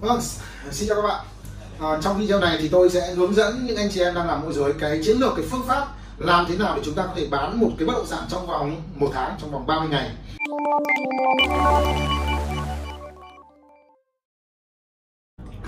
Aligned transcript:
Vâng, 0.00 0.20
xin 0.70 0.88
chào 0.88 1.02
các 1.02 1.08
bạn. 1.08 1.24
À, 1.80 1.98
trong 2.02 2.18
video 2.18 2.40
này 2.40 2.56
thì 2.60 2.68
tôi 2.68 2.90
sẽ 2.90 3.14
hướng 3.14 3.34
dẫn 3.34 3.66
những 3.66 3.76
anh 3.76 3.90
chị 3.90 4.00
em 4.00 4.14
đang 4.14 4.26
làm 4.26 4.42
môi 4.42 4.52
giới 4.52 4.72
cái 4.80 5.00
chiến 5.04 5.16
lược, 5.18 5.32
cái 5.36 5.44
phương 5.50 5.62
pháp 5.66 5.86
làm 6.18 6.46
thế 6.48 6.56
nào 6.56 6.76
để 6.76 6.82
chúng 6.84 6.94
ta 6.94 7.02
có 7.02 7.12
thể 7.16 7.26
bán 7.30 7.60
một 7.60 7.70
cái 7.78 7.86
bất 7.86 7.92
động 7.96 8.06
sản 8.06 8.24
trong 8.28 8.46
vòng 8.46 8.82
một 8.94 9.10
tháng, 9.14 9.36
trong 9.40 9.50
vòng 9.50 9.66
30 9.66 9.88
ngày. 9.88 10.10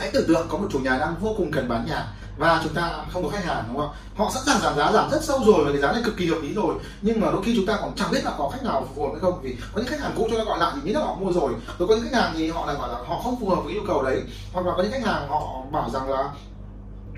Hãy 0.09 0.15
tưởng 0.15 0.29
tượng 0.29 0.49
có 0.49 0.59
một 0.59 0.69
chủ 0.71 0.79
nhà 0.79 0.99
đang 0.99 1.15
vô 1.21 1.35
cùng 1.37 1.51
cần 1.51 1.69
bán 1.69 1.87
nhà 1.87 2.07
và 2.39 2.61
chúng 2.65 2.75
ta 2.75 3.05
không 3.13 3.23
có 3.23 3.29
khách 3.29 3.45
hàng 3.45 3.65
đúng 3.69 3.77
không? 3.77 3.91
Họ 4.17 4.31
sẵn 4.35 4.43
sàng 4.47 4.61
giảm 4.61 4.77
giá 4.77 4.93
giảm 4.93 5.11
rất 5.11 5.25
sâu 5.25 5.41
rồi 5.47 5.65
và 5.65 5.71
cái 5.73 5.81
giá 5.81 5.93
này 5.93 6.03
cực 6.05 6.17
kỳ 6.17 6.27
hợp 6.27 6.39
lý 6.43 6.55
rồi. 6.55 6.75
Nhưng 7.03 7.21
mà 7.21 7.31
đôi 7.31 7.43
khi 7.45 7.57
chúng 7.57 7.67
ta 7.67 7.79
còn 7.81 7.95
chẳng 7.97 8.11
biết 8.13 8.25
là 8.25 8.33
có 8.39 8.49
khách 8.49 8.65
nào 8.65 8.89
phù 8.95 9.03
hợp 9.03 9.09
hay 9.13 9.21
không 9.21 9.41
vì 9.43 9.57
có 9.75 9.81
những 9.81 9.87
khách 9.87 10.01
hàng 10.01 10.13
cũ 10.17 10.29
cho 10.31 10.39
ta 10.39 10.45
gọi 10.45 10.59
lại 10.59 10.73
thì 10.75 10.81
nghĩ 10.85 10.93
là 10.93 11.01
họ 11.01 11.15
mua 11.15 11.33
rồi. 11.33 11.53
Rồi 11.79 11.89
có 11.89 11.95
những 11.95 12.05
khách 12.05 12.21
hàng 12.21 12.33
thì 12.37 12.51
họ 12.51 12.67
lại 12.67 12.77
bảo 12.79 12.89
là 12.89 12.99
họ 13.09 13.21
không 13.25 13.41
phù 13.41 13.49
hợp 13.49 13.61
với 13.65 13.73
yêu 13.73 13.83
cầu 13.87 14.03
đấy. 14.03 14.23
Hoặc 14.53 14.67
là 14.67 14.73
có 14.77 14.83
những 14.83 14.93
khách 14.93 15.07
hàng 15.07 15.29
họ 15.29 15.63
bảo 15.73 15.91
rằng 15.91 16.11
là 16.11 16.31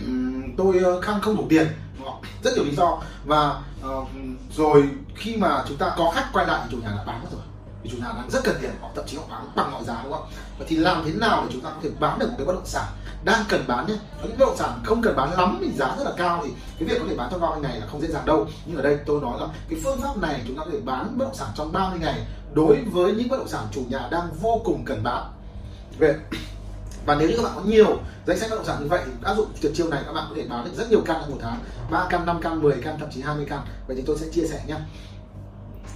um, 0.01 0.43
tôi 0.57 0.79
ờ, 0.85 1.01
khang 1.01 1.15
khăn 1.15 1.21
không 1.23 1.37
đủ 1.37 1.47
tiền. 1.49 1.69
Rất 2.45 2.51
nhiều 2.55 2.65
lý 2.65 2.75
do. 2.77 3.03
Và 3.25 3.61
uh, 3.87 4.09
rồi 4.57 4.89
khi 5.15 5.37
mà 5.37 5.65
chúng 5.69 5.77
ta 5.77 5.95
có 5.97 6.13
khách 6.15 6.31
quay 6.33 6.47
lại 6.47 6.61
thì 6.65 6.69
chủ 6.71 6.83
nhà 6.83 6.89
đã 6.97 7.05
bán 7.07 7.21
mất 7.23 7.29
rồi 7.33 7.43
vì 7.83 7.91
chủ 7.91 7.97
nhà 7.97 8.13
đang 8.17 8.31
rất 8.31 8.41
cần 8.45 8.57
tiền 8.61 8.71
họ 8.81 8.91
thậm 8.95 9.05
chí 9.07 9.17
họ 9.17 9.23
bán 9.31 9.51
bằng 9.57 9.73
mọi 9.73 9.85
giá, 9.85 10.01
đúng 10.05 10.13
không? 10.13 10.27
Và 10.59 10.65
thì 10.69 10.77
làm 10.77 11.05
thế 11.05 11.13
nào 11.13 11.45
để 11.47 11.51
chúng 11.53 11.63
ta 11.63 11.71
có 11.71 11.77
thể 11.83 11.91
bán 12.01 12.19
được 12.19 12.27
một 12.27 12.35
cái 12.39 12.47
bất 12.47 12.55
động 12.55 12.67
sản 12.67 12.87
đang 13.25 13.45
cần 13.49 13.65
bán 13.67 13.87
nhé? 13.87 13.95
Có 14.23 14.29
những 14.29 14.39
bất 14.39 14.47
động 14.47 14.57
sản 14.57 14.81
không 14.85 15.03
cần 15.03 15.17
bán 15.17 15.33
lắm 15.33 15.59
thì 15.61 15.73
giá 15.73 15.95
rất 15.99 16.05
là 16.05 16.13
cao 16.17 16.41
thì 16.45 16.51
cái 16.79 16.89
việc 16.89 16.99
có 16.99 17.05
thể 17.09 17.17
bán 17.17 17.29
trong 17.31 17.41
30 17.41 17.61
ngày 17.63 17.81
là 17.81 17.87
không 17.87 18.01
dễ 18.01 18.09
dàng 18.09 18.27
đâu. 18.27 18.47
Nhưng 18.67 18.77
ở 18.77 18.83
đây 18.83 18.99
tôi 19.07 19.21
nói 19.21 19.41
là 19.41 19.47
cái 19.69 19.81
phương 19.85 20.01
pháp 20.01 20.17
này 20.17 20.43
chúng 20.47 20.57
ta 20.57 20.63
có 20.65 20.71
thể 20.73 20.81
bán 20.81 21.19
bất 21.19 21.25
động 21.25 21.35
sản 21.35 21.49
trong 21.55 21.73
30 21.73 21.99
ngày 21.99 22.27
đối 22.55 22.77
với 22.93 23.13
những 23.13 23.29
bất 23.29 23.37
động 23.37 23.49
sản 23.49 23.67
chủ 23.73 23.85
nhà 23.89 24.09
đang 24.11 24.33
vô 24.41 24.61
cùng 24.65 24.85
cần 24.85 25.03
bán. 25.03 25.33
Về, 25.99 26.15
và 27.07 27.15
nếu 27.15 27.29
như 27.29 27.37
các 27.37 27.43
bạn 27.43 27.53
có 27.57 27.63
nhiều 27.63 27.99
danh 28.27 28.39
sách 28.39 28.51
bất 28.51 28.57
động 28.57 28.67
sản 28.67 28.83
như 28.83 28.89
vậy 28.89 29.01
thì 29.07 29.13
áp 29.23 29.35
dụng 29.35 29.47
tuyệt 29.61 29.73
chiêu 29.75 29.89
này 29.89 30.03
các 30.07 30.13
bạn 30.13 30.27
có 30.29 30.37
thể 30.37 30.47
bán 30.51 30.65
được 30.65 30.71
rất 30.77 30.91
nhiều 30.91 31.03
căn 31.07 31.17
trong 31.21 31.31
một 31.31 31.39
tháng. 31.43 31.59
3 31.91 32.07
căn 32.11 32.27
5 32.27 32.41
căn 32.43 32.63
10 32.63 32.77
căn, 32.83 32.99
thậm 33.01 33.09
chí 33.13 33.21
20 33.21 33.47
căn. 33.49 33.61
Vậy 33.87 33.97
thì 33.97 34.03
tôi 34.07 34.19
sẽ 34.19 34.27
chia 34.33 34.47
sẻ 34.47 34.65
nhé. 34.67 34.77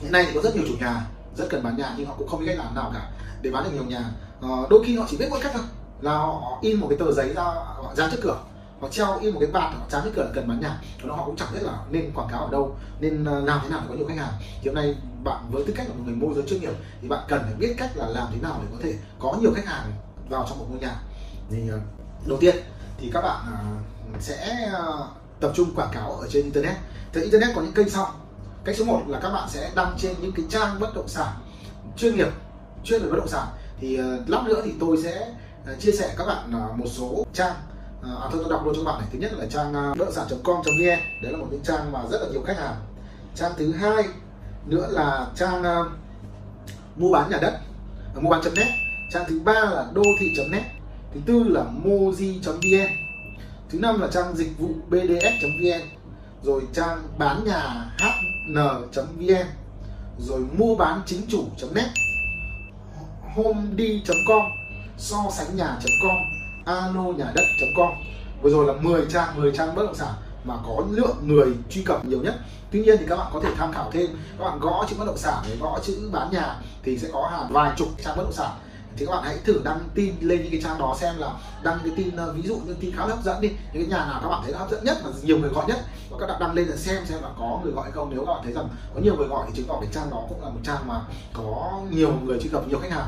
Hiện 0.01 0.13
nay 0.13 0.25
thì 0.27 0.33
có 0.35 0.41
rất 0.43 0.57
nhiều 0.57 0.65
chủ 0.69 0.75
nhà 0.81 1.07
rất 1.37 1.47
cần 1.51 1.63
bán 1.63 1.77
nhà 1.77 1.95
nhưng 1.97 2.07
họ 2.07 2.15
cũng 2.19 2.29
không 2.29 2.41
biết 2.41 2.47
cách 2.47 2.59
làm 2.59 2.75
nào 2.75 2.91
cả 2.95 3.11
để 3.43 3.51
bán 3.51 3.65
được 3.65 3.71
nhiều 3.73 3.85
nhà. 3.85 4.05
Ờ, 4.41 4.67
đôi 4.71 4.85
khi 4.85 4.97
họ 4.97 5.07
chỉ 5.11 5.17
biết 5.17 5.31
một 5.31 5.39
cách 5.43 5.53
thôi 5.55 5.63
là 6.01 6.13
họ 6.13 6.59
in 6.61 6.81
một 6.81 6.87
cái 6.91 6.99
tờ 6.99 7.13
giấy 7.13 7.33
ra 7.35 7.43
họ 7.43 7.93
dán 7.97 8.11
trước 8.11 8.19
cửa 8.23 8.39
họ 8.81 8.89
treo 8.89 9.19
in 9.19 9.35
một 9.35 9.41
cái 9.41 9.51
bạt 9.53 9.73
họ 9.75 9.87
dán 9.91 10.03
trước 10.05 10.11
cửa 10.17 10.31
cần 10.35 10.49
bán 10.49 10.61
nhà. 10.61 10.81
Và 11.03 11.17
họ 11.17 11.27
cũng 11.27 11.37
chẳng 11.37 11.49
biết 11.55 11.63
là 11.63 11.79
nên 11.91 12.13
quảng 12.15 12.29
cáo 12.31 12.45
ở 12.45 12.51
đâu 12.51 12.77
nên 13.01 13.25
ờ, 13.25 13.41
làm 13.41 13.61
thế 13.63 13.69
nào 13.69 13.81
để 13.83 13.87
có 13.89 13.95
nhiều 13.95 14.07
khách 14.07 14.19
hàng. 14.19 14.33
Thì 14.63 14.69
hôm 14.69 14.75
nay 14.75 14.95
bạn 15.25 15.51
với 15.51 15.65
tư 15.67 15.75
cách 15.77 15.87
là 15.89 15.95
một 15.95 16.03
người 16.07 16.15
môi 16.15 16.35
giới 16.35 16.45
chuyên 16.49 16.61
nghiệp 16.61 16.73
thì 17.03 17.09
bạn 17.09 17.25
cần 17.29 17.43
phải 17.43 17.55
biết 17.55 17.75
cách 17.79 17.91
là 17.95 18.07
làm 18.07 18.29
thế 18.33 18.41
nào 18.41 18.61
để 18.63 18.69
có 18.73 18.79
thể 18.83 18.95
có 19.19 19.37
nhiều 19.41 19.53
khách 19.55 19.67
hàng 19.67 19.93
vào 20.29 20.47
trong 20.49 20.59
một 20.59 20.67
ngôi 20.71 20.79
nhà. 20.79 20.97
Thì 21.51 21.69
ờ, 21.69 21.79
đầu 22.27 22.39
tiên 22.41 22.57
thì 22.99 23.11
các 23.13 23.21
bạn 23.21 23.47
ờ, 23.47 24.21
sẽ 24.21 24.71
tập 25.41 25.53
trung 25.55 25.75
quảng 25.75 25.91
cáo 25.93 26.13
ở 26.13 26.29
trên 26.31 26.45
internet. 26.45 26.77
Thì 27.13 27.23
internet 27.23 27.57
có 27.57 27.63
những 27.63 27.73
kênh 27.73 27.91
sau 27.91 28.15
cách 28.65 28.77
số 28.79 28.85
1 28.85 29.03
là 29.09 29.21
các 29.21 29.31
bạn 29.31 29.49
sẽ 29.49 29.71
đăng 29.75 29.95
trên 29.99 30.17
những 30.21 30.33
cái 30.33 30.47
trang 30.49 30.81
bất 30.81 30.95
động 30.95 31.09
sản 31.09 31.33
chuyên 31.97 32.17
nghiệp 32.17 32.29
chuyên 32.85 33.03
về 33.03 33.09
bất 33.09 33.17
động 33.17 33.29
sản. 33.29 33.47
Thì 33.81 34.01
uh, 34.01 34.31
lát 34.31 34.43
nữa 34.47 34.63
thì 34.65 34.73
tôi 34.81 34.97
sẽ 35.03 35.29
uh, 35.73 35.81
chia 35.81 35.93
sẻ 35.93 36.15
các 36.19 36.25
bạn 36.27 36.53
uh, 36.71 36.79
một 36.79 36.87
số 36.87 37.27
trang 37.33 37.55
à, 38.03 38.11
thôi 38.31 38.41
tôi 38.43 38.51
đọc 38.51 38.65
luôn 38.65 38.75
cho 38.75 38.85
các 38.85 38.91
bạn 38.93 39.01
này. 39.01 39.09
Thứ 39.13 39.19
nhất 39.19 39.33
là 39.33 39.47
trang 39.47 39.69
uh, 39.69 39.99
bất 39.99 40.05
động 40.05 40.15
sản.com.vn 40.15 41.23
đấy 41.23 41.33
là 41.33 41.39
một 41.39 41.47
cái 41.51 41.61
trang 41.65 41.93
mà 41.93 42.01
rất 42.11 42.19
là 42.23 42.29
nhiều 42.33 42.43
khách 42.47 42.59
hàng. 42.59 42.75
Trang 43.35 43.53
thứ 43.57 43.73
hai 43.73 44.05
nữa 44.67 44.89
là 44.91 45.27
trang 45.35 45.63
uh, 45.63 45.87
mua 46.97 47.13
bán 47.13 47.31
nhà 47.31 47.39
đất 47.41 47.61
uh, 48.17 48.23
mua 48.23 48.31
bán.net 48.31 48.69
trang 49.11 49.25
thứ 49.29 49.41
ba 49.45 49.53
là 49.53 49.87
đô 49.93 50.03
thị.net 50.21 50.63
thứ 51.15 51.21
tư 51.27 51.45
là 51.49 51.65
moji.vn 51.85 52.89
thứ 53.69 53.79
năm 53.79 54.01
là 54.01 54.09
trang 54.13 54.37
dịch 54.37 54.59
vụ 54.59 54.69
bds.vn 54.89 56.04
rồi 56.45 56.63
trang 56.73 57.03
bán 57.19 57.45
nhà 57.45 57.91
hn.vn 57.99 59.47
rồi 60.19 60.41
mua 60.59 60.75
bán 60.75 61.03
chính 61.07 61.21
chủ.net 61.29 61.89
homedi.com 63.35 64.43
so 64.99 65.31
sánh 65.33 65.57
nhà.com 65.57 66.17
alo 66.65 67.03
nhà 67.03 67.33
đất.com 67.35 67.91
vừa 68.43 68.51
rồi 68.51 68.67
là 68.67 68.73
10 68.81 69.07
trang 69.13 69.41
10 69.41 69.53
trang 69.53 69.75
bất 69.75 69.83
động 69.87 69.95
sản 69.95 70.15
mà 70.45 70.55
có 70.67 70.83
lượng 70.91 71.17
người 71.23 71.49
truy 71.71 71.83
cập 71.83 72.05
nhiều 72.05 72.23
nhất. 72.23 72.35
Tuy 72.71 72.83
nhiên 72.83 72.97
thì 73.01 73.07
các 73.09 73.17
bạn 73.17 73.31
có 73.33 73.41
thể 73.41 73.49
tham 73.57 73.73
khảo 73.73 73.91
thêm. 73.93 74.07
Các 74.39 74.45
bạn 74.45 74.59
gõ 74.61 74.87
chữ 74.89 74.97
bất 74.99 75.05
động 75.07 75.19
sản, 75.19 75.45
gõ 75.61 75.79
chữ 75.83 76.11
bán 76.13 76.31
nhà 76.31 76.57
thì 76.83 76.99
sẽ 76.99 77.09
có 77.13 77.29
hàng 77.33 77.53
vài 77.53 77.73
chục 77.77 77.89
trang 78.05 78.17
bất 78.17 78.23
động 78.23 78.33
sản 78.33 78.51
thì 78.97 79.07
các 79.07 79.13
bạn 79.13 79.23
hãy 79.25 79.39
thử 79.45 79.61
đăng 79.65 79.89
tin 79.95 80.15
lên 80.21 80.43
những 80.43 80.51
cái 80.51 80.61
trang 80.65 80.79
đó 80.79 80.97
xem 81.01 81.19
là 81.19 81.33
đăng 81.63 81.79
cái 81.85 81.93
tin 81.97 82.17
ờ, 82.17 82.33
ví 82.33 82.43
dụ 82.43 82.57
như 82.57 82.75
tin 82.81 82.93
khá 82.97 83.07
là 83.07 83.15
hấp 83.15 83.25
dẫn 83.25 83.41
đi. 83.41 83.49
Những 83.49 83.83
cái 83.83 83.87
nhà 83.87 84.07
nào 84.07 84.21
các 84.23 84.29
bạn 84.29 84.41
thấy 84.43 84.53
là 84.53 84.59
hấp 84.59 84.71
dẫn 84.71 84.85
nhất 84.85 84.99
và 85.05 85.11
nhiều 85.23 85.39
người 85.39 85.51
gọi 85.51 85.65
nhất 85.69 85.79
và 86.11 86.17
các 86.21 86.27
bạn 86.27 86.41
đăng 86.41 86.55
lên 86.55 86.67
là 86.67 86.77
xem 86.77 87.07
xem 87.07 87.23
là 87.23 87.29
có 87.39 87.61
người 87.63 87.73
gọi 87.73 87.85
hay 87.85 87.93
không. 87.93 88.11
Nếu 88.11 88.25
các 88.27 88.35
bạn 88.35 88.45
thấy 88.45 88.53
rằng 88.53 88.69
có 88.95 89.01
nhiều 89.01 89.17
người 89.17 89.27
gọi 89.27 89.47
thì 89.47 89.57
chứng 89.57 89.67
tỏ 89.67 89.79
cái 89.81 89.89
trang 89.93 90.11
đó 90.11 90.25
cũng 90.29 90.43
là 90.43 90.49
một 90.49 90.61
trang 90.65 90.87
mà 90.87 91.01
có 91.33 91.81
nhiều 91.91 92.13
người 92.25 92.39
truy 92.41 92.49
cập, 92.49 92.69
nhiều 92.69 92.79
khách 92.79 92.93
hàng. 92.93 93.07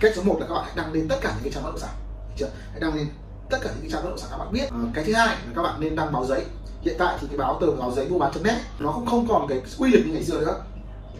Cách 0.00 0.12
số 0.16 0.22
1 0.22 0.36
là 0.40 0.46
các 0.46 0.54
bạn 0.54 0.64
hãy 0.64 0.72
đăng 0.76 0.92
lên 0.92 1.08
tất 1.08 1.16
cả 1.20 1.32
những 1.34 1.42
cái 1.42 1.52
trang 1.52 1.64
bất 1.64 1.70
động 1.70 1.80
sản 1.80 1.90
chưa? 2.36 2.48
Hãy 2.70 2.80
đăng 2.80 2.94
lên 2.94 3.06
tất 3.50 3.58
cả 3.62 3.70
những 3.72 3.80
cái 3.80 3.90
trang 3.90 4.02
bất 4.04 4.10
động 4.10 4.18
sản 4.18 4.28
các 4.30 4.38
bạn 4.38 4.52
biết. 4.52 4.68
Ờ, 4.70 4.78
cái 4.94 5.04
thứ 5.04 5.12
hai 5.12 5.26
là 5.26 5.52
các 5.56 5.62
bạn 5.62 5.80
nên 5.80 5.96
đăng 5.96 6.12
báo 6.12 6.26
giấy. 6.26 6.44
Hiện 6.82 6.96
tại 6.98 7.16
thì 7.20 7.26
cái 7.30 7.38
báo 7.38 7.58
tờ 7.60 7.66
báo 7.70 7.92
giấy 7.92 8.08
mua 8.08 8.18
bán 8.18 8.32
net 8.42 8.58
nó 8.78 8.92
cũng 8.92 9.06
không 9.06 9.28
còn 9.28 9.48
cái 9.48 9.62
quy 9.78 9.92
định 9.92 10.06
như 10.06 10.12
ngày 10.12 10.24
xưa 10.24 10.40
nữa. 10.40 10.60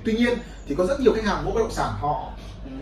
Tuy 0.05 0.13
nhiên 0.13 0.39
thì 0.67 0.75
có 0.75 0.87
rất 0.87 1.01
nhiều 1.01 1.13
khách 1.15 1.25
hàng 1.25 1.45
mua 1.45 1.51
bất 1.53 1.61
động 1.61 1.73
sản, 1.73 1.95
họ 2.01 2.33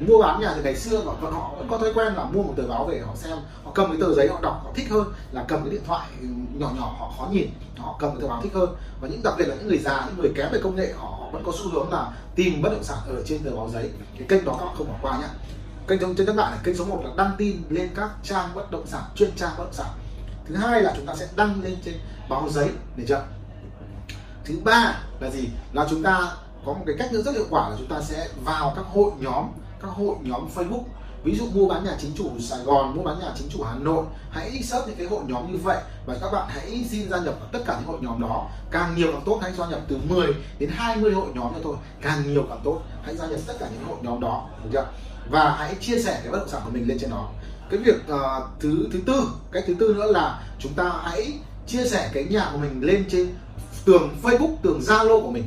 mua 0.00 0.18
bán 0.22 0.40
nhà 0.40 0.52
từ 0.56 0.62
ngày 0.62 0.76
xưa 0.76 1.00
và 1.00 1.12
còn 1.22 1.32
họ 1.32 1.54
vẫn 1.58 1.68
có 1.70 1.78
thói 1.78 1.92
quen 1.94 2.14
là 2.14 2.24
mua 2.24 2.42
một 2.42 2.54
tờ 2.56 2.62
báo 2.68 2.84
về 2.84 3.02
họ 3.06 3.12
xem 3.16 3.38
họ 3.64 3.70
cầm 3.74 3.90
cái 3.90 4.00
tờ 4.00 4.14
giấy 4.14 4.28
họ 4.28 4.40
đọc 4.42 4.60
họ 4.64 4.70
thích 4.74 4.90
hơn 4.90 5.12
là 5.32 5.44
cầm 5.48 5.62
cái 5.64 5.70
điện 5.70 5.82
thoại 5.86 6.08
ừ, 6.20 6.26
nhỏ 6.54 6.70
nhỏ 6.76 6.96
họ 6.98 7.12
khó 7.18 7.28
nhìn. 7.32 7.48
Họ 7.76 7.96
cầm 7.98 8.10
cái 8.10 8.20
tờ 8.22 8.28
báo 8.28 8.42
thích 8.42 8.52
hơn. 8.54 8.76
Và 9.00 9.08
những 9.08 9.22
đặc 9.22 9.34
biệt 9.38 9.48
là 9.48 9.54
những 9.54 9.68
người 9.68 9.78
già 9.78 10.04
những 10.06 10.16
người 10.18 10.32
kém 10.36 10.52
về 10.52 10.60
công 10.62 10.76
nghệ 10.76 10.92
họ, 10.96 11.28
vẫn 11.32 11.42
có 11.46 11.52
xu 11.52 11.70
hướng 11.70 11.92
là 11.92 12.12
tìm 12.34 12.62
bất 12.62 12.70
động 12.72 12.84
sản 12.84 12.98
ở 13.08 13.22
trên 13.26 13.44
tờ 13.44 13.56
báo 13.56 13.70
giấy. 13.72 13.90
Cái 14.18 14.28
kênh 14.28 14.44
đó 14.44 14.56
các 14.58 14.66
bạn 14.66 14.74
không 14.78 14.86
bỏ 14.88 14.94
qua 15.02 15.18
nhé 15.18 15.26
kênh 15.88 16.00
thông 16.00 16.14
trên 16.14 16.26
các 16.26 16.36
bạn 16.36 16.52
là 16.52 16.58
kênh 16.64 16.76
số 16.76 16.84
1 16.84 17.00
là 17.04 17.10
đăng 17.16 17.30
tin 17.38 17.62
lên 17.68 17.90
các 17.94 18.10
trang 18.22 18.48
bất 18.54 18.70
động 18.70 18.86
sản 18.86 19.02
chuyên 19.14 19.30
trang 19.36 19.50
bất 19.58 19.64
động 19.64 19.72
sản. 19.72 19.86
Thứ 20.46 20.56
hai 20.56 20.82
là 20.82 20.92
chúng 20.96 21.06
ta 21.06 21.14
sẽ 21.14 21.28
đăng 21.36 21.62
lên 21.62 21.76
trên 21.84 21.94
báo 22.28 22.48
giấy 22.48 22.70
để 22.96 23.04
chưa 23.08 23.22
thứ 24.44 24.54
ba 24.64 25.02
là 25.20 25.30
gì? 25.30 25.48
Là 25.72 25.86
chúng 25.90 26.02
ta 26.02 26.36
có 26.66 26.72
một 26.72 26.84
cái 26.86 26.96
cách 26.98 27.12
nữa 27.12 27.22
rất 27.22 27.34
hiệu 27.34 27.46
quả 27.50 27.68
là 27.68 27.76
chúng 27.78 27.88
ta 27.88 28.00
sẽ 28.00 28.28
vào 28.44 28.72
các 28.76 28.84
hội 28.92 29.10
nhóm 29.18 29.44
các 29.84 29.90
hội 29.90 30.16
nhóm 30.22 30.48
Facebook. 30.54 30.82
Ví 31.24 31.36
dụ 31.36 31.44
mua 31.54 31.68
bán 31.68 31.84
nhà 31.84 31.96
chính 32.00 32.10
chủ 32.16 32.30
Sài 32.40 32.58
Gòn 32.58 32.96
mua 32.96 33.02
bán 33.02 33.18
nhà 33.18 33.32
chính 33.38 33.48
chủ 33.50 33.62
Hà 33.62 33.74
Nội 33.74 34.04
hãy 34.30 34.62
search 34.62 34.86
những 34.86 34.96
cái 34.96 35.06
hội 35.06 35.20
nhóm 35.26 35.52
như 35.52 35.58
vậy. 35.58 35.78
Và 36.06 36.16
các 36.20 36.30
bạn 36.32 36.48
hãy 36.48 36.84
xin 36.90 37.10
gia 37.10 37.18
nhập 37.18 37.34
vào 37.40 37.48
tất 37.52 37.58
cả 37.66 37.76
những 37.78 37.88
hội 37.88 37.98
nhóm 38.00 38.20
đó. 38.20 38.50
Càng 38.70 38.94
nhiều 38.96 39.12
càng 39.12 39.22
tốt 39.26 39.38
hãy 39.42 39.52
gia 39.52 39.66
nhập 39.66 39.80
từ 39.88 39.98
10 40.08 40.26
đến 40.58 40.70
20 40.72 41.12
hội 41.12 41.26
nhóm 41.34 41.52
cho 41.54 41.60
thôi. 41.62 41.76
Càng 42.02 42.22
nhiều 42.26 42.44
càng 42.48 42.60
tốt 42.64 42.80
hãy 43.02 43.16
gia 43.16 43.26
nhập 43.26 43.40
tất 43.46 43.54
cả 43.60 43.68
những 43.72 43.88
hội 43.88 43.96
nhóm 44.02 44.20
đó. 44.20 44.48
Được 44.64 44.70
chưa? 44.72 44.86
Và 45.30 45.56
hãy 45.58 45.74
chia 45.80 46.02
sẻ 46.02 46.20
cái 46.22 46.32
bất 46.32 46.38
động 46.38 46.48
sản 46.48 46.62
của 46.64 46.70
mình 46.70 46.88
lên 46.88 46.98
trên 47.00 47.10
đó. 47.10 47.28
Cái 47.70 47.80
việc 47.80 47.96
uh, 48.12 48.20
thứ 48.60 48.88
thứ 48.92 49.00
tư 49.06 49.28
cách 49.52 49.64
thứ 49.66 49.74
tư 49.80 49.94
nữa 49.94 50.12
là 50.12 50.42
chúng 50.58 50.72
ta 50.72 50.92
hãy 51.02 51.32
chia 51.66 51.84
sẻ 51.86 52.10
cái 52.14 52.24
nhà 52.24 52.48
của 52.52 52.58
mình 52.58 52.80
lên 52.82 53.04
trên 53.08 53.34
tường 53.84 54.16
Facebook 54.22 54.56
tường 54.62 54.80
Zalo 54.80 55.22
của 55.22 55.30
mình 55.30 55.44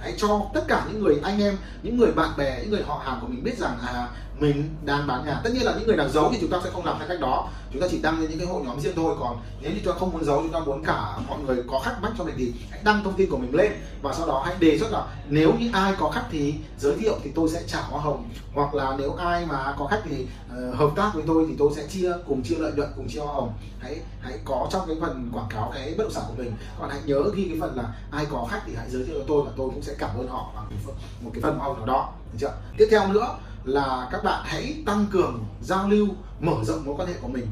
hãy 0.00 0.14
cho 0.16 0.50
tất 0.54 0.64
cả 0.68 0.86
những 0.88 1.02
người 1.02 1.20
anh 1.22 1.42
em, 1.42 1.56
những 1.82 1.96
người 1.96 2.12
bạn 2.12 2.30
bè, 2.36 2.58
những 2.60 2.70
người 2.70 2.82
họ 2.82 3.02
hàng 3.04 3.18
của 3.20 3.26
mình 3.26 3.44
biết 3.44 3.58
rằng 3.58 3.78
à 3.86 4.08
mình 4.40 4.76
đang 4.84 5.06
bán 5.06 5.26
nhà. 5.26 5.40
Tất 5.44 5.50
nhiên 5.54 5.62
là 5.64 5.74
những 5.74 5.86
người 5.86 5.96
nào 5.96 6.08
giấu 6.08 6.28
thì 6.32 6.38
chúng 6.40 6.50
ta 6.50 6.58
sẽ 6.64 6.70
không 6.70 6.86
làm 6.86 6.98
theo 6.98 7.08
cách 7.08 7.20
đó. 7.20 7.48
Chúng 7.72 7.82
ta 7.82 7.88
chỉ 7.90 8.02
đăng 8.02 8.20
lên 8.20 8.30
những 8.30 8.38
cái 8.38 8.48
hội 8.48 8.62
nhóm 8.64 8.80
riêng 8.80 8.92
thôi. 8.96 9.14
Còn 9.20 9.36
nếu 9.60 9.72
như 9.72 9.80
chúng 9.84 9.92
ta 9.92 9.98
không 9.98 10.12
muốn 10.12 10.24
giấu 10.24 10.42
chúng 10.42 10.52
ta 10.52 10.58
muốn 10.58 10.84
cả 10.84 11.18
mọi 11.28 11.38
người 11.38 11.56
có 11.70 11.78
khách 11.78 12.02
mắc 12.02 12.12
cho 12.18 12.24
mình 12.24 12.34
thì 12.38 12.52
hãy 12.70 12.80
đăng 12.84 13.04
thông 13.04 13.14
tin 13.14 13.30
của 13.30 13.36
mình 13.36 13.54
lên. 13.54 13.72
Và 14.02 14.14
sau 14.14 14.26
đó 14.26 14.42
hãy 14.46 14.54
đề 14.58 14.78
xuất 14.78 14.92
là 14.92 15.06
nếu 15.28 15.52
như 15.58 15.70
ai 15.72 15.94
có 15.98 16.10
khách 16.10 16.24
thì 16.30 16.54
giới 16.78 16.94
thiệu 16.98 17.14
thì 17.22 17.30
tôi 17.34 17.48
sẽ 17.48 17.62
trả 17.66 17.80
hoa 17.80 18.00
hồng. 18.00 18.28
Hoặc 18.54 18.74
là 18.74 18.96
nếu 18.98 19.14
ai 19.14 19.46
mà 19.46 19.74
có 19.78 19.86
khách 19.86 20.02
thì 20.04 20.26
uh, 20.46 20.76
hợp 20.76 20.90
tác 20.96 21.10
với 21.14 21.24
tôi 21.26 21.46
thì 21.48 21.54
tôi 21.58 21.70
sẽ 21.76 21.86
chia 21.86 22.12
cùng 22.26 22.42
chia 22.42 22.56
lợi 22.58 22.72
nhuận 22.76 22.88
cùng 22.96 23.08
chia 23.08 23.20
hoa 23.20 23.34
hồng. 23.34 23.52
Hãy 23.80 23.96
hãy 24.20 24.38
có 24.44 24.68
trong 24.70 24.82
cái 24.86 24.96
phần 25.00 25.30
quảng 25.32 25.48
cáo 25.50 25.70
cái 25.74 25.94
bất 25.98 26.04
động 26.04 26.12
sản 26.12 26.24
của 26.28 26.34
mình. 26.42 26.52
Còn 26.80 26.90
hãy 26.90 27.00
nhớ 27.04 27.22
ghi 27.36 27.44
cái 27.48 27.58
phần 27.60 27.76
là 27.76 27.84
ai 28.10 28.26
có 28.30 28.46
khách 28.50 28.60
thì 28.66 28.72
hãy 28.76 28.90
giới 28.90 29.04
thiệu 29.04 29.14
cho 29.18 29.24
tôi 29.28 29.42
và 29.44 29.50
tôi 29.56 29.70
cũng 29.70 29.82
sẽ 29.82 29.94
cảm 29.98 30.10
ơn 30.18 30.28
họ 30.28 30.52
bằng 30.54 30.66
một 31.20 31.30
cái 31.34 31.42
phần 31.42 31.58
hoa 31.58 31.68
hồng 31.68 31.76
nào 31.76 31.86
đó. 31.86 32.12
Được 32.32 32.38
chưa? 32.40 32.52
Tiếp 32.78 32.88
theo 32.90 33.12
nữa 33.12 33.28
là 33.66 34.08
các 34.12 34.24
bạn 34.24 34.42
hãy 34.44 34.82
tăng 34.86 35.06
cường 35.12 35.44
giao 35.62 35.88
lưu 35.88 36.08
mở 36.40 36.52
rộng 36.62 36.84
mối 36.84 36.94
quan 36.98 37.08
hệ 37.08 37.14
của 37.22 37.28
mình. 37.28 37.46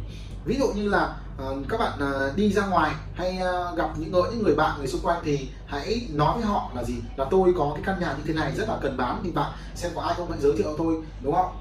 Ví 0.45 0.57
dụ 0.59 0.67
như 0.75 0.89
là 0.89 1.17
uh, 1.43 1.69
các 1.69 1.81
bạn 1.81 1.99
uh, 1.99 2.37
đi 2.37 2.53
ra 2.53 2.67
ngoài 2.67 2.95
hay 3.15 3.39
uh, 3.39 3.79
gặp 3.79 3.91
những 3.99 4.13
người 4.13 4.23
những 4.31 4.43
người 4.43 4.55
bạn 4.55 4.79
người 4.79 4.87
xung 4.87 5.01
quanh 5.01 5.21
thì 5.25 5.49
hãy 5.67 6.09
nói 6.11 6.37
với 6.37 6.47
họ 6.47 6.71
là 6.75 6.85
gì? 6.85 6.95
Là 7.17 7.25
tôi 7.31 7.55
có 7.59 7.73
cái 7.75 7.83
căn 7.87 8.01
nhà 8.01 8.15
như 8.19 8.23
thế 8.27 8.35
này 8.35 8.53
rất 8.57 8.69
là 8.69 8.79
cần 8.83 8.97
bán 8.97 9.21
thì 9.25 9.31
bạn 9.31 9.53
xem 9.75 9.93
có 9.95 10.03
ai 10.03 10.15
không? 10.17 10.31
Bạn 10.31 10.41
giới 10.41 10.53
thiệu 10.57 10.75
tôi 10.79 10.95
đúng 11.23 11.35
không? 11.35 11.57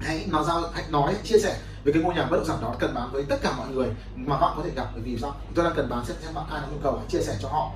Hãy 0.00 0.26
nói 0.30 0.44
giao 0.46 0.62
hãy 0.74 0.84
nói 0.90 1.16
chia 1.24 1.38
sẻ 1.38 1.56
về 1.84 1.92
cái 1.92 2.02
ngôi 2.02 2.14
nhà 2.14 2.26
bất 2.30 2.36
động 2.36 2.46
sản 2.46 2.58
đó 2.62 2.74
cần 2.78 2.94
bán 2.94 3.12
với 3.12 3.22
tất 3.22 3.36
cả 3.42 3.52
mọi 3.56 3.68
người 3.68 3.88
mà 4.16 4.40
bạn 4.40 4.52
có 4.56 4.62
thể 4.62 4.70
gặp 4.76 4.88
bởi 4.92 5.02
vì 5.02 5.18
sao 5.20 5.34
tôi 5.54 5.64
đang 5.64 5.74
cần 5.76 5.88
bán 5.88 6.04
xem 6.04 6.16
xem 6.24 6.34
bạn 6.34 6.44
ai 6.50 6.60
có 6.60 6.66
nhu 6.72 6.78
cầu 6.82 6.96
hãy 6.98 7.06
chia 7.08 7.20
sẻ 7.20 7.36
cho 7.42 7.48
họ. 7.48 7.70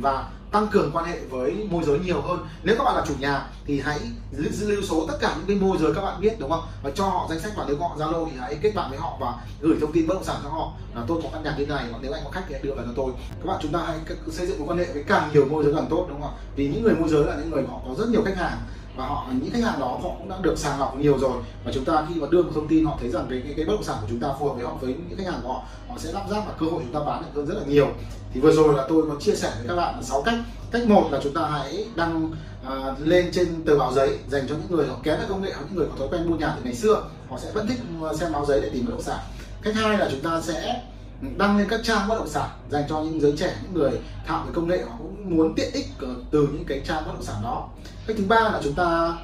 Và 0.00 0.28
tăng 0.52 0.66
cường 0.66 0.90
quan 0.92 1.04
hệ 1.04 1.20
với 1.30 1.68
môi 1.70 1.84
giới 1.84 1.98
nhiều 1.98 2.20
hơn. 2.20 2.46
Nếu 2.62 2.76
các 2.78 2.84
bạn 2.84 2.96
là 2.96 3.04
chủ 3.08 3.14
nhà 3.20 3.46
thì 3.66 3.80
hãy 3.80 3.98
lưu, 4.30 4.52
lưu 4.60 4.82
số 4.82 5.06
tất 5.08 5.16
cả 5.20 5.34
những 5.36 5.46
cái 5.46 5.68
môi 5.68 5.78
giới 5.78 5.94
các 5.94 6.00
bạn 6.00 6.20
biết 6.20 6.40
đúng 6.40 6.50
không? 6.50 6.66
Và 6.82 6.90
cho 6.90 7.04
họ 7.04 7.26
danh 7.30 7.40
sách 7.40 7.52
và 7.56 7.64
nếu 7.68 7.76
họ 7.78 7.96
zalo 7.98 8.26
thì 8.30 8.36
hãy 8.38 8.58
kết 8.62 8.74
bạn 8.74 8.90
với 8.90 8.98
họ 8.98 9.16
và 9.20 9.34
gửi 9.60 9.76
thông 9.80 9.92
tin 9.92 10.06
bất 10.06 10.14
động 10.14 10.24
sản 10.24 10.36
cho 10.44 10.50
họ. 10.50 10.72
Là 10.94 11.02
tôi 11.08 11.20
có 11.22 11.28
căn 11.32 11.42
nhà 11.42 11.54
như 11.58 11.66
này 11.66 11.84
và 11.92 11.98
nếu 12.02 12.12
anh 12.12 12.22
có 12.24 12.30
khách 12.30 12.44
thì 12.48 12.54
hãy 12.54 12.62
đưa 12.62 12.74
vào 12.74 12.84
cho 12.84 12.92
tôi. 12.96 13.12
Các 13.30 13.46
bạn 13.46 13.58
chúng 13.62 13.72
ta 13.72 13.78
hãy 13.86 13.98
xây 14.30 14.46
dựng 14.46 14.58
mối 14.58 14.68
quan 14.68 14.78
hệ 14.78 14.92
với 14.92 15.04
càng 15.04 15.30
nhiều 15.32 15.46
môi 15.50 15.64
giới 15.64 15.74
càng 15.74 15.86
tốt 15.90 16.06
đúng 16.08 16.22
không 16.22 16.34
vì 16.56 16.68
những 16.68 16.82
người 16.82 16.94
môi 16.94 17.08
giới 17.08 17.24
là 17.24 17.36
những 17.36 17.50
người 17.50 17.64
họ 17.68 17.80
có 17.88 17.94
rất 17.98 18.08
nhiều 18.08 18.22
khách 18.24 18.36
hàng 18.36 18.58
và 18.98 19.06
họ 19.06 19.26
những 19.32 19.50
khách 19.52 19.64
hàng 19.64 19.80
đó 19.80 19.86
họ 19.86 20.10
cũng 20.18 20.28
đã 20.28 20.36
được 20.42 20.58
sàng 20.58 20.80
lọc 20.80 20.96
nhiều 20.98 21.18
rồi. 21.18 21.32
Và 21.64 21.72
chúng 21.74 21.84
ta 21.84 22.06
khi 22.08 22.20
mà 22.20 22.26
đưa 22.30 22.42
một 22.42 22.50
thông 22.54 22.68
tin 22.68 22.84
họ 22.84 22.96
thấy 23.00 23.10
rằng 23.10 23.26
cái 23.30 23.40
cái, 23.44 23.54
cái 23.56 23.64
bất 23.64 23.72
động 23.72 23.84
sản 23.84 23.96
của 24.00 24.06
chúng 24.10 24.20
ta 24.20 24.28
phù 24.38 24.48
hợp 24.48 24.54
với 24.54 24.64
họ 24.64 24.76
với 24.80 24.94
những 25.08 25.18
khách 25.18 25.32
hàng 25.32 25.40
của 25.42 25.52
họ 25.52 25.62
họ 25.88 25.94
sẽ 25.98 26.12
lắp 26.12 26.22
ráp 26.30 26.46
và 26.46 26.52
cơ 26.60 26.66
hội 26.66 26.82
chúng 26.84 26.92
ta 26.92 27.00
bán 27.06 27.22
được 27.22 27.28
hơn 27.34 27.46
rất 27.46 27.54
là 27.54 27.64
nhiều. 27.66 27.88
Thì 28.32 28.40
vừa 28.40 28.52
rồi 28.52 28.74
là 28.74 28.86
tôi 28.88 29.02
có 29.10 29.16
chia 29.20 29.34
sẻ 29.34 29.52
với 29.58 29.68
các 29.68 29.76
bạn 29.76 30.02
sáu 30.02 30.22
cách 30.22 30.34
cách 30.70 30.88
một 30.88 31.08
là 31.12 31.20
chúng 31.22 31.34
ta 31.34 31.46
hãy 31.46 31.86
đăng 31.96 32.32
à, 32.68 32.94
lên 32.98 33.30
trên 33.32 33.64
tờ 33.64 33.78
báo 33.78 33.92
giấy 33.92 34.18
dành 34.28 34.48
cho 34.48 34.54
những 34.54 34.76
người 34.78 34.86
họ 34.86 34.96
kém 35.02 35.18
về 35.18 35.24
công 35.28 35.42
nghệ 35.42 35.52
hoặc 35.54 35.64
những 35.68 35.76
người 35.76 35.86
có 35.86 35.94
thói 35.98 36.08
quen 36.08 36.30
mua 36.30 36.36
nhà 36.36 36.54
từ 36.56 36.64
ngày 36.64 36.74
xưa. 36.74 37.02
Họ 37.30 37.38
sẽ 37.38 37.50
vẫn 37.52 37.66
thích 37.66 37.78
à, 38.10 38.14
xem 38.14 38.32
báo 38.32 38.46
giấy 38.46 38.60
để 38.60 38.70
tìm 38.72 38.86
bất 38.86 38.92
động 38.92 39.02
sản. 39.02 39.18
Cách 39.62 39.74
hai 39.74 39.98
là 39.98 40.08
chúng 40.10 40.20
ta 40.20 40.40
sẽ 40.40 40.82
đăng 41.20 41.58
lên 41.58 41.66
các 41.70 41.80
trang 41.84 42.08
bất 42.08 42.14
động 42.14 42.28
sản 42.28 42.50
dành 42.70 42.84
cho 42.88 43.00
những 43.00 43.20
giới 43.20 43.34
trẻ, 43.36 43.56
những 43.62 43.74
người 43.74 43.92
thạo 44.26 44.44
về 44.46 44.52
công 44.54 44.68
nghệ, 44.68 44.82
họ 44.88 44.96
cũng 44.98 45.36
muốn 45.36 45.54
tiện 45.54 45.72
ích 45.72 45.86
ờ, 46.00 46.08
từ 46.30 46.48
những 46.52 46.64
cái 46.64 46.80
trang 46.84 47.02
bất 47.06 47.12
động 47.14 47.22
sản 47.22 47.36
đó. 47.42 47.68
Cách 48.06 48.16
thứ 48.18 48.24
ba 48.28 48.40
là 48.40 48.60
chúng 48.64 48.74
ta 48.74 48.84
ờ, 48.84 49.14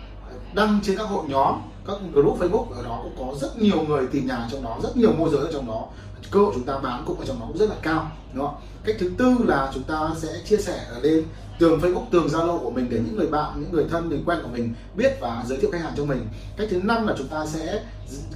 đăng 0.52 0.80
trên 0.82 0.96
các 0.98 1.04
hội 1.04 1.24
nhóm 1.28 1.54
các 1.86 1.96
group 2.12 2.38
Facebook 2.40 2.72
ở 2.72 2.82
đó 2.82 3.00
cũng 3.02 3.14
có 3.18 3.38
rất 3.38 3.58
nhiều 3.58 3.84
người 3.88 4.06
tìm 4.12 4.26
nhà 4.26 4.48
trong 4.52 4.64
đó, 4.64 4.78
rất 4.82 4.96
nhiều 4.96 5.12
môi 5.12 5.30
giới 5.32 5.40
ở 5.40 5.52
trong 5.52 5.66
đó. 5.66 5.86
Cơ 6.30 6.40
hội 6.40 6.52
chúng 6.54 6.64
ta 6.64 6.78
bán 6.78 7.04
cũng 7.06 7.18
ở 7.18 7.26
trong 7.26 7.40
đó 7.40 7.46
cũng 7.48 7.58
rất 7.58 7.70
là 7.70 7.76
cao, 7.82 8.10
đúng 8.32 8.46
không? 8.46 8.54
cách 8.84 8.96
thứ 8.98 9.10
tư 9.18 9.36
là 9.44 9.70
chúng 9.74 9.82
ta 9.82 10.10
sẽ 10.16 10.28
chia 10.44 10.56
sẻ 10.56 10.84
ở 10.88 11.00
lên 11.00 11.24
tường 11.58 11.80
Facebook, 11.80 12.04
tường 12.10 12.26
Zalo 12.26 12.58
của 12.58 12.70
mình 12.70 12.86
để 12.90 13.00
những 13.06 13.16
người 13.16 13.26
bạn, 13.26 13.60
những 13.60 13.72
người 13.72 13.84
thân, 13.90 14.08
người 14.08 14.22
quen 14.26 14.38
của 14.42 14.48
mình 14.48 14.74
biết 14.94 15.12
và 15.20 15.44
giới 15.46 15.58
thiệu 15.58 15.70
khách 15.72 15.82
hàng 15.82 15.92
cho 15.96 16.04
mình. 16.04 16.28
Cách 16.56 16.68
thứ 16.70 16.80
năm 16.82 17.06
là 17.06 17.14
chúng 17.18 17.28
ta 17.28 17.46
sẽ 17.46 17.82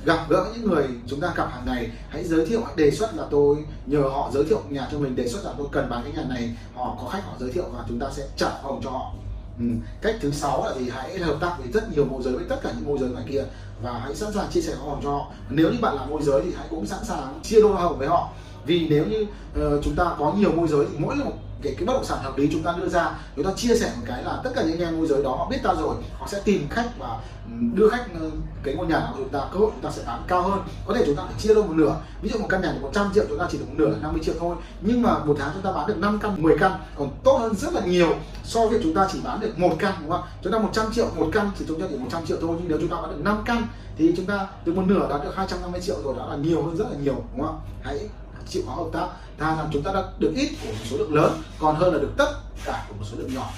gặp 0.04 0.26
gỡ 0.28 0.46
những 0.54 0.70
người 0.70 0.84
chúng 1.06 1.20
ta 1.20 1.32
gặp 1.36 1.48
hàng 1.50 1.66
ngày. 1.66 1.90
Hãy 2.08 2.24
giới 2.24 2.46
thiệu, 2.46 2.60
hãy 2.64 2.74
đề 2.76 2.90
xuất 2.90 3.16
là 3.16 3.24
tôi 3.30 3.56
nhờ 3.86 4.00
họ 4.00 4.30
giới 4.34 4.44
thiệu 4.44 4.62
nhà 4.68 4.88
cho 4.92 4.98
mình, 4.98 5.16
đề 5.16 5.28
xuất 5.28 5.44
là 5.44 5.52
tôi 5.58 5.66
cần 5.72 5.90
bán 5.90 6.02
cái 6.02 6.12
nhà 6.12 6.34
này. 6.34 6.56
Họ 6.74 6.96
có 7.02 7.08
khách 7.08 7.24
họ 7.24 7.32
giới 7.40 7.52
thiệu 7.52 7.64
và 7.72 7.84
chúng 7.88 7.98
ta 7.98 8.06
sẽ 8.12 8.22
trả 8.36 8.50
hồng 8.62 8.80
cho 8.84 8.90
họ. 8.90 9.12
Ừ. 9.60 9.66
cách 10.00 10.16
thứ 10.20 10.31
sáu 10.31 10.64
là 10.64 10.75
gì 10.78 10.88
hãy 10.90 11.19
hợp 11.19 11.37
tác 11.40 11.56
với 11.58 11.69
rất 11.72 11.93
nhiều 11.93 12.05
môi 12.05 12.22
giới 12.22 12.34
với 12.34 12.44
tất 12.49 12.56
cả 12.62 12.72
những 12.76 12.88
môi 12.88 12.99
giới 12.99 13.08
ngoài 13.08 13.25
kia 13.28 13.44
và 13.82 13.99
hãy 13.99 14.14
sẵn 14.14 14.32
sàng 14.32 14.50
chia 14.50 14.60
sẻ 14.60 14.75
hoa 14.75 14.94
hồng 14.94 15.00
cho 15.02 15.10
họ 15.10 15.32
nếu 15.50 15.70
như 15.70 15.78
bạn 15.81 15.94
là 15.96 16.06
môi 16.06 16.22
giới 16.22 16.43
thì 16.44 16.50
hãy 16.56 16.66
cũng 16.70 16.87
sẵn 16.87 17.05
sàng 17.05 17.40
chia 17.43 17.60
đôi 17.60 17.72
hoa 17.72 17.82
hồng 17.82 17.99
với 17.99 18.08
họ 18.08 18.31
vì 18.66 18.88
nếu 18.88 19.06
như 19.06 19.22
uh, 19.22 19.84
chúng 19.84 19.94
ta 19.94 20.16
có 20.19 20.32
nhiều 20.32 20.52
môi 20.52 20.69
giới 20.69 20.87
thì 20.93 20.99
mỗi 20.99 21.14
một 21.14 21.32
cái 21.62 21.75
cái 21.78 21.87
bất 21.87 21.93
động 21.93 22.05
sản 22.05 22.19
hợp 22.22 22.38
lý 22.38 22.49
chúng 22.52 22.62
ta 22.62 22.75
đưa 22.81 22.88
ra 22.88 23.19
chúng 23.37 23.44
ta 23.44 23.50
chia 23.56 23.76
sẻ 23.76 23.93
một 23.96 24.02
cái 24.06 24.25
là 24.25 24.40
tất 24.44 24.50
cả 24.55 24.62
những 24.62 24.81
em 24.81 24.99
môi 24.99 25.06
giới 25.06 25.22
đó 25.22 25.31
họ 25.31 25.49
biết 25.50 25.58
ta 25.62 25.75
rồi, 25.75 25.96
họ 26.19 26.26
sẽ 26.26 26.40
tìm 26.44 26.66
khách 26.70 26.99
và 26.99 27.08
ừ, 27.46 27.52
đưa 27.75 27.88
khách 27.88 28.05
ừ, 28.20 28.31
cái 28.62 28.75
ngôi 28.75 28.87
nhà 28.87 29.08
của 29.12 29.19
chúng 29.19 29.28
ta, 29.28 29.38
cơ 29.52 29.58
hội 29.58 29.70
chúng 29.75 29.82
ta 29.82 29.90
sẽ 29.90 30.02
bán 30.06 30.22
cao 30.26 30.43
hơn. 30.43 30.58
Có 30.87 30.94
thể 30.94 31.02
chúng 31.06 31.16
ta 31.16 31.22
phải 31.25 31.34
chia 31.38 31.55
đôi 31.55 31.64
một 31.64 31.75
nửa. 31.75 31.96
Ví 32.22 32.31
dụ 32.31 32.38
một 32.38 32.46
căn 32.49 32.62
nhà 32.62 32.72
được 32.72 32.78
100 32.82 33.10
triệu, 33.14 33.25
chúng 33.28 33.38
ta 33.38 33.46
chỉ 33.50 33.58
được 33.58 33.64
một 33.69 33.75
nửa 33.76 33.94
50 34.02 34.20
triệu 34.25 34.34
thôi. 34.40 34.56
Nhưng 34.81 35.02
mà 35.02 35.19
một 35.19 35.37
tháng 35.38 35.50
chúng 35.55 35.62
ta 35.62 35.72
bán 35.72 35.87
được 35.87 35.99
5 35.99 36.19
căn 36.22 36.43
10 36.43 36.58
căn, 36.58 36.72
còn 36.96 37.10
tốt 37.25 37.38
hơn 37.38 37.55
rất 37.55 37.75
là 37.75 37.81
nhiều 37.81 38.14
so 38.44 38.66
với 38.66 38.81
chúng 38.82 38.94
ta 38.94 39.08
chỉ 39.12 39.20
bán 39.25 39.40
được 39.40 39.58
một 39.58 39.76
căn, 39.78 39.94
đúng 40.00 40.11
không 40.11 40.22
chúng 40.43 40.52
ta 40.52 40.58
100 40.58 40.93
triệu, 40.93 41.06
một 41.16 41.28
căn 41.32 41.50
thì 41.58 41.64
chúng 41.69 41.81
ta 41.81 41.87
chỉ 41.90 41.96
100 41.96 42.26
triệu 42.26 42.37
thôi. 42.40 42.56
Nhưng 42.58 42.69
nếu 42.69 42.78
chúng 42.81 42.88
ta 42.88 42.96
bán 43.02 43.11
được 43.11 43.25
5 43.25 43.43
căn 43.44 43.66
thì 43.96 44.12
chúng 44.16 44.26
ta 44.26 44.46
được 44.64 44.76
một 44.76 44.82
nửa 44.87 45.08
đạt 45.11 45.25
được 45.25 45.37
250 45.37 45.81
triệu 45.81 45.96
rồi, 46.04 46.14
đó 46.16 46.26
là 46.31 46.37
nhiều 46.37 46.62
hơn 46.62 46.76
rất 46.76 46.84
là 46.90 46.96
nhiều, 47.02 47.25
đúng 47.37 47.46
không 47.46 47.61
hãy 47.82 48.08
chịu 48.48 48.62
khó 48.66 48.72
hợp 48.72 48.88
tác 48.92 49.08
ta 49.38 49.56
rằng 49.56 49.68
chúng 49.72 49.82
ta 49.82 49.92
đã 49.92 50.02
được 50.18 50.32
ít 50.36 50.50
của 50.62 50.68
một 50.68 50.84
số 50.90 50.96
lượng 50.96 51.14
lớn 51.14 51.42
còn 51.58 51.76
hơn 51.76 51.94
là 51.94 52.00
được 52.00 52.12
tất 52.18 52.32
cả 52.64 52.86
của 52.88 52.94
một 52.98 53.04
số 53.10 53.16
lượng 53.18 53.34
nhỏ 53.34 53.50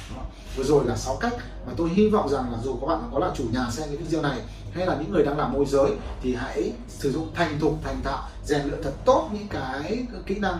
vừa 0.56 0.64
rồi 0.64 0.84
là 0.86 0.96
6 0.96 1.16
cách 1.16 1.32
mà 1.66 1.72
tôi 1.76 1.88
hy 1.88 2.08
vọng 2.08 2.28
rằng 2.28 2.52
là 2.52 2.58
dù 2.64 2.76
các 2.80 2.86
bạn 2.86 3.10
có 3.12 3.18
là 3.18 3.30
chủ 3.36 3.44
nhà 3.52 3.66
xem 3.70 3.88
cái 3.88 3.96
video 3.96 4.22
này 4.22 4.40
hay 4.74 4.86
là 4.86 4.96
những 5.00 5.12
người 5.12 5.24
đang 5.24 5.38
làm 5.38 5.52
môi 5.52 5.66
giới 5.66 5.90
thì 6.22 6.34
hãy 6.34 6.72
sử 6.88 7.12
dụng 7.12 7.28
thành 7.34 7.60
thục 7.60 7.78
thành 7.84 8.00
thạo 8.04 8.28
rèn 8.44 8.66
luyện 8.66 8.82
thật 8.82 8.92
tốt 9.04 9.28
những 9.32 9.48
cái 9.48 10.06
kỹ 10.26 10.38
năng 10.38 10.58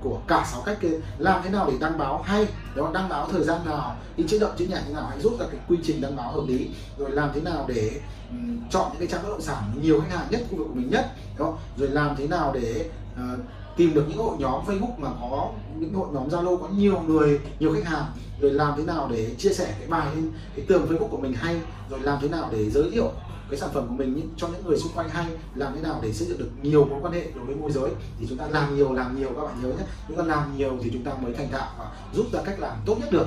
của 0.00 0.20
cả 0.28 0.46
sáu 0.52 0.62
cách 0.62 0.78
kia. 0.80 1.00
Làm 1.18 1.40
thế 1.44 1.50
nào 1.50 1.68
để 1.70 1.78
đăng 1.80 1.98
báo 1.98 2.22
hay 2.22 2.46
đó 2.74 2.90
đăng 2.94 3.08
báo 3.08 3.28
thời 3.32 3.44
gian 3.44 3.66
nào 3.66 3.96
đi 4.16 4.24
chữ 4.28 4.38
động 4.38 4.54
chữ 4.58 4.66
nhảy 4.70 4.82
như 4.88 4.94
nào 4.94 5.06
hãy 5.10 5.20
rút 5.20 5.40
ra 5.40 5.46
cái 5.52 5.60
quy 5.68 5.76
trình 5.84 6.00
đăng 6.00 6.16
báo 6.16 6.32
hợp 6.32 6.42
lý. 6.46 6.70
Rồi 6.98 7.10
làm 7.10 7.30
thế 7.34 7.40
nào 7.40 7.64
để 7.68 8.00
um, 8.30 8.60
chọn 8.70 8.88
những 8.90 8.98
cái 8.98 9.08
trang 9.08 9.22
bất 9.22 9.28
động 9.28 9.40
sản 9.42 9.62
nhiều 9.82 10.00
khách 10.00 10.18
hàng 10.18 10.26
nhất 10.30 10.40
khu 10.50 10.56
vực 10.56 10.66
của 10.68 10.74
mình 10.74 10.90
nhất 10.90 11.12
đó 11.38 11.58
rồi 11.76 11.88
làm 11.88 12.16
thế 12.16 12.26
nào 12.26 12.52
để 12.54 12.90
uh, 13.14 13.40
tìm 13.76 13.94
được 13.94 14.04
những 14.08 14.18
hội 14.18 14.36
nhóm 14.38 14.64
Facebook 14.66 14.98
mà 14.98 15.08
có 15.20 15.50
những 15.78 15.94
hội 15.94 16.08
nhóm 16.12 16.28
Zalo, 16.28 16.56
có 16.56 16.68
nhiều 16.68 17.00
người, 17.00 17.40
nhiều 17.58 17.74
khách 17.74 17.84
hàng, 17.84 18.04
rồi 18.40 18.50
làm 18.50 18.74
thế 18.76 18.84
nào 18.84 19.08
để 19.12 19.34
chia 19.38 19.52
sẻ 19.52 19.74
cái 19.78 19.88
bài 19.88 20.06
lên 20.14 20.32
cái 20.56 20.64
tường 20.68 20.86
Facebook 20.88 21.08
của 21.08 21.18
mình 21.18 21.32
hay, 21.32 21.60
rồi 21.90 22.00
làm 22.00 22.18
thế 22.22 22.28
nào 22.28 22.48
để 22.52 22.70
giới 22.70 22.90
thiệu 22.90 23.10
cái 23.50 23.60
sản 23.60 23.70
phẩm 23.74 23.88
của 23.88 23.94
mình 23.94 24.30
cho 24.36 24.48
những 24.48 24.66
người 24.66 24.78
xung 24.78 24.92
quanh 24.94 25.08
hay, 25.08 25.26
làm 25.54 25.74
thế 25.74 25.80
nào 25.82 26.00
để 26.02 26.12
xây 26.12 26.28
dựng 26.28 26.38
được 26.38 26.50
nhiều 26.62 26.84
mối 26.84 26.98
quan 27.02 27.12
hệ 27.12 27.26
đối 27.34 27.44
với 27.44 27.54
môi 27.56 27.72
giới. 27.72 27.90
Thì 28.20 28.26
chúng 28.28 28.38
ta 28.38 28.46
làm 28.46 28.76
nhiều 28.76 28.92
làm 28.92 29.18
nhiều 29.18 29.28
các 29.36 29.42
bạn 29.42 29.54
nhớ 29.62 29.68
nhé. 29.68 29.84
Chúng 30.08 30.16
ta 30.16 30.24
làm 30.24 30.58
nhiều 30.58 30.78
thì 30.82 30.90
chúng 30.92 31.04
ta 31.04 31.12
mới 31.22 31.32
thành 31.32 31.48
thạo 31.52 31.68
và 31.78 31.90
giúp 32.14 32.26
ra 32.32 32.42
cách 32.44 32.60
làm 32.60 32.76
tốt 32.86 32.96
nhất 33.00 33.12
được 33.12 33.26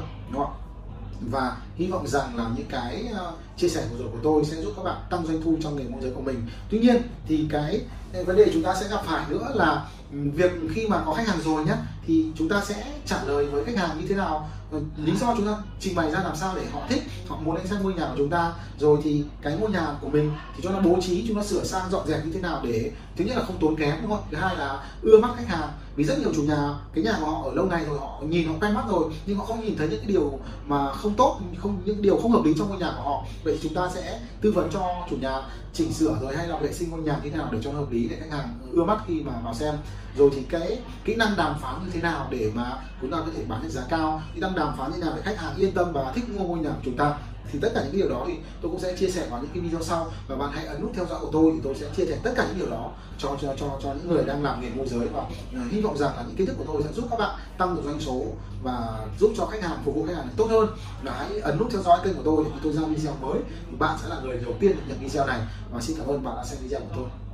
và 1.30 1.58
hy 1.76 1.88
vọng 1.88 2.08
rằng 2.08 2.38
là 2.38 2.50
những 2.58 2.68
cái 2.70 3.08
ờ, 3.14 3.34
chia 3.58 3.70
sẻ 3.70 3.84
vừa 3.92 3.98
rồi 3.98 4.08
của 4.12 4.20
tôi 4.24 4.46
sẽ 4.46 4.62
giúp 4.62 4.74
các 4.78 4.84
bạn 4.84 4.98
tăng 5.10 5.26
doanh 5.26 5.42
thu 5.42 5.58
trong 5.62 5.76
nghề 5.76 5.84
môi 5.84 6.02
giới 6.02 6.12
của 6.12 6.22
mình. 6.22 6.42
Tuy 6.70 6.80
nhiên 6.80 7.02
thì 7.28 7.46
cái 7.50 7.82
vấn 8.26 8.38
đề 8.38 8.50
chúng 8.54 8.64
ta 8.64 8.76
sẽ 8.76 8.88
gặp 8.88 9.02
phải 9.06 9.26
nữa 9.30 9.52
là 9.54 9.88
ừ, 10.12 10.18
việc 10.34 10.52
khi 10.74 10.88
mà 10.88 11.02
có 11.06 11.14
khách 11.14 11.28
hàng 11.28 11.40
rồi 11.46 11.66
nhé 11.66 11.74
thì 12.08 12.26
chúng 12.38 12.50
ta 12.50 12.62
sẽ 12.66 12.86
trả 13.06 13.24
lời 13.24 13.46
với 13.46 13.66
khách 13.66 13.78
hàng 13.78 14.00
như 14.02 14.08
thế 14.08 14.16
nào? 14.16 14.50
Ờ, 14.76 14.82
lý 15.06 15.16
do 15.16 15.34
chúng 15.38 15.46
ta 15.46 15.58
trình 15.80 15.96
bày 15.96 16.12
ra 16.12 16.24
làm 16.24 16.36
sao 16.36 16.56
để 16.56 16.62
họ 16.74 16.82
thích, 16.90 17.04
họ 17.28 17.38
muốn 17.44 17.56
anh 17.56 17.68
xem 17.68 17.84
ngôi 17.84 17.94
nhà 17.94 18.08
của 18.08 18.16
chúng 18.18 18.30
ta. 18.30 18.54
Rồi 18.80 19.00
thì 19.04 19.24
cái 19.42 19.58
ngôi 19.60 19.72
nhà 19.72 19.88
của 20.02 20.10
mình 20.10 20.32
thì 20.56 20.64
cho 20.64 20.70
nó 20.70 20.80
bố 20.80 20.98
trí, 21.02 21.28
chúng 21.28 21.38
ta 21.38 21.44
sửa 21.44 21.64
sang, 21.64 21.92
dọn 21.92 22.08
dẹp 22.08 22.26
như 22.26 22.32
thế 22.34 22.40
nào 22.40 22.62
để 22.64 22.92
thứ 23.18 23.26
nhất 23.26 23.38
là 23.38 23.44
không 23.44 23.58
tốn 23.60 23.76
kém, 23.76 23.96
đúng 24.02 24.12
không 24.12 24.24
thứ 24.32 24.38
hai 24.38 24.56
là 24.56 24.84
ưa 25.02 25.20
mắt 25.20 25.32
khách 25.38 25.48
hàng. 25.48 25.70
Vì 25.96 26.04
rất 26.04 26.20
nhiều 26.20 26.34
chủ 26.36 26.44
nhà, 26.44 26.74
cái 26.94 27.04
nhà 27.04 27.18
của 27.20 27.26
họ 27.26 27.44
ở 27.44 27.54
lâu 27.54 27.66
ngày 27.66 27.86
rồi, 27.86 28.00
họ 28.00 28.22
nhìn, 28.30 28.48
họ 28.48 28.54
quen 28.62 28.74
mắt 28.74 28.84
rồi, 28.90 29.14
nhưng 29.26 29.38
họ 29.38 29.46
không 29.46 29.66
nhìn 29.66 29.78
thấy 29.78 29.88
những 29.88 30.00
cái 30.00 30.08
điều 30.08 30.40
mà 30.66 30.94
không 30.94 31.14
tốt, 31.14 31.40
không, 31.58 31.82
những 31.86 32.02
điều 32.02 32.18
không 32.18 32.32
hợp 32.32 32.42
lý 32.46 32.54
trong 32.58 32.70
ngôi 32.70 32.78
nhà 32.78 32.94
của 32.98 33.04
họ. 33.04 33.24
Vậy 33.44 33.60
chúng 33.64 33.74
ta 33.74 33.90
sẽ 33.94 34.20
tư 34.42 34.52
vấn 34.52 34.70
cho 34.72 35.08
chủ 35.10 35.16
nhà 35.22 35.42
chỉnh 35.76 35.94
sửa 35.94 36.18
rồi 36.22 36.36
hay 36.36 36.48
là 36.48 36.58
vệ 36.58 36.74
sinh 36.74 36.90
ngôi 36.90 37.02
nhà 37.02 37.20
như 37.24 37.30
thế 37.30 37.38
nào 37.38 37.50
để 37.52 37.60
cho 37.64 37.72
hợp 37.72 37.92
lý 37.92 38.08
để 38.08 38.18
khách 38.20 38.38
hàng 38.38 38.60
ưa 38.72 38.84
mắt 38.84 38.98
khi 39.08 39.22
mà 39.22 39.32
vào 39.44 39.54
xem. 39.54 39.76
Rồi 40.18 40.30
thì 40.36 40.42
cái 40.50 40.80
kỹ 41.06 41.16
năng 41.16 41.36
đàm 41.38 41.56
phán 41.62 41.86
như 41.86 41.92
thế 41.94 42.02
nào 42.02 42.28
để 42.32 42.52
mà 42.56 42.78
chúng 43.02 43.12
ta 43.12 43.18
có 43.18 43.28
thể 43.36 43.44
bán 43.48 43.64
được 43.64 43.70
giá 43.70 43.82
cao? 43.90 44.22
Kỹ 44.36 44.42
năng 44.42 44.56
đàm 44.56 44.78
phán 44.78 44.92
như 44.92 44.98
thế 44.98 45.02
nào 45.02 45.14
để 45.16 45.22
khách 45.22 45.40
hàng 45.40 45.56
yên 45.56 45.72
tâm 45.72 45.94
và 45.94 46.12
thích 46.16 46.30
mua 46.30 46.44
ngôi 46.44 46.60
nhà 46.60 46.70
của 46.70 46.82
chúng 46.86 46.98
ta? 46.98 47.18
Thì 47.52 47.60
tất 47.62 47.72
cả 47.76 47.82
những 47.82 47.92
cái 47.92 48.02
điều 48.02 48.10
đó 48.10 48.24
thì 48.28 48.34
tôi 48.62 48.72
cũng 48.72 48.80
sẽ 48.80 48.96
chia 48.98 49.10
sẻ 49.10 49.28
vào 49.30 49.42
những 49.42 49.52
cái 49.54 49.64
video 49.64 49.82
sau. 49.82 50.12
Và 50.28 50.36
bạn 50.36 50.52
hãy 50.54 50.66
ấn 50.66 50.82
nút 50.82 50.92
theo 50.94 51.06
dõi 51.06 51.20
của 51.22 51.30
tôi 51.32 51.52
thì 51.54 51.60
tôi 51.64 51.76
sẽ 51.76 51.90
chia 51.98 52.06
sẻ 52.06 52.20
tất 52.24 52.32
cả 52.36 52.46
những 52.48 52.58
điều 52.60 52.70
đó 52.70 52.92
cho 53.18 53.38
cho 53.42 53.56
cho 53.58 53.80
cho 53.84 53.94
những 53.94 54.08
người 54.08 54.24
đang 54.26 54.44
làm 54.44 54.62
nghề 54.62 54.70
môi 54.70 54.88
giới. 54.88 55.08
Và 55.08 55.22
uh, 55.22 55.72
hy 55.72 55.82
vọng 55.82 55.98
rằng 55.98 56.16
là 56.16 56.24
những 56.28 56.36
kiến 56.36 56.48
thức 56.48 56.56
của 56.58 56.64
tôi 56.68 56.84
sẽ 56.84 56.94
giúp 56.94 57.06
các 57.10 57.20
bạn 57.20 57.40
tăng 57.58 57.76
được 57.76 57.82
doanh 57.86 58.00
số 58.00 58.26
và 58.64 59.06
giúp 59.20 59.34
cho 59.38 59.46
khách 59.46 59.64
hàng 59.64 59.82
phục 59.86 59.96
vụ 59.96 60.06
khách 60.08 60.16
hàng 60.16 60.28
tốt 60.38 60.48
hơn. 60.50 60.70
Là 61.04 61.12
hãy 61.18 61.40
ấn 61.40 61.60
nút 61.60 61.68
theo 61.72 61.82
dõi 61.82 62.00
kênh 62.04 62.14
của 62.14 62.24
tôi 62.26 62.44
để 62.44 62.52
khi 62.54 62.60
tôi 62.64 62.74
ra 62.74 62.82
video 62.82 63.14
mới. 63.22 63.40
Thì 63.72 63.78
bạn 63.80 63.98
sẽ 64.02 64.10
là 64.10 64.20
người 64.24 64.38
đầu 64.38 64.54
tiên 64.60 64.72
được 64.72 64.84
nhận 64.88 65.00
video 65.00 65.26
này. 65.26 65.40
Và 65.72 65.82
xin 65.82 65.98
cảm 65.98 66.08
ơn 66.08 66.24
bạn 66.24 66.36
đã 66.36 66.46
xem 66.46 66.60
video 66.64 66.80
của 66.80 66.96
tôi. 66.96 67.25